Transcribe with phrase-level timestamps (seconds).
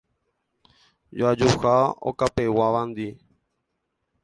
[1.17, 1.75] Joajuha
[2.09, 3.07] okapeguávandi.